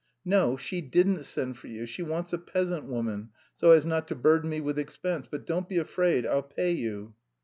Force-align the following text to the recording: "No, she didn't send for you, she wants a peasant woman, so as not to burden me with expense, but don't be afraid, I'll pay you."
"No, 0.25 0.57
she 0.57 0.81
didn't 0.81 1.25
send 1.25 1.59
for 1.59 1.67
you, 1.67 1.85
she 1.85 2.01
wants 2.01 2.33
a 2.33 2.39
peasant 2.39 2.85
woman, 2.85 3.29
so 3.53 3.69
as 3.69 3.85
not 3.85 4.07
to 4.07 4.15
burden 4.15 4.49
me 4.49 4.59
with 4.59 4.79
expense, 4.79 5.27
but 5.29 5.45
don't 5.45 5.69
be 5.69 5.77
afraid, 5.77 6.25
I'll 6.25 6.41
pay 6.41 6.71
you." 6.71 7.13